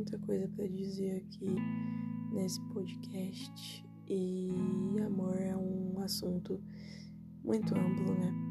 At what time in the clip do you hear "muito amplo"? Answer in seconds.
7.44-8.14